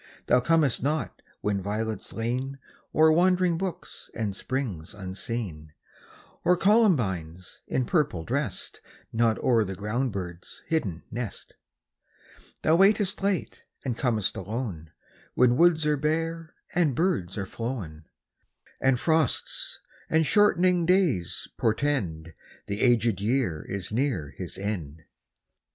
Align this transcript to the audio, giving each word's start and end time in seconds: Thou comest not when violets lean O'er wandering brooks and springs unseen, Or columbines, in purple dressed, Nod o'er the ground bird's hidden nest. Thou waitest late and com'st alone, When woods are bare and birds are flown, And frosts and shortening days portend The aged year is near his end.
Thou 0.25 0.39
comest 0.39 0.81
not 0.81 1.21
when 1.41 1.61
violets 1.61 2.11
lean 2.11 2.57
O'er 2.95 3.11
wandering 3.11 3.55
brooks 3.55 4.09
and 4.15 4.35
springs 4.35 4.95
unseen, 4.95 5.73
Or 6.43 6.57
columbines, 6.57 7.61
in 7.67 7.85
purple 7.85 8.23
dressed, 8.23 8.81
Nod 9.13 9.37
o'er 9.43 9.63
the 9.63 9.75
ground 9.75 10.11
bird's 10.11 10.63
hidden 10.65 11.03
nest. 11.11 11.53
Thou 12.63 12.77
waitest 12.77 13.21
late 13.21 13.61
and 13.85 13.95
com'st 13.95 14.35
alone, 14.35 14.91
When 15.35 15.55
woods 15.55 15.85
are 15.85 15.97
bare 15.97 16.55
and 16.73 16.95
birds 16.95 17.37
are 17.37 17.45
flown, 17.45 18.05
And 18.79 18.99
frosts 18.99 19.81
and 20.09 20.25
shortening 20.25 20.87
days 20.87 21.47
portend 21.59 22.33
The 22.65 22.81
aged 22.81 23.21
year 23.21 23.63
is 23.69 23.91
near 23.91 24.33
his 24.35 24.57
end. 24.57 25.03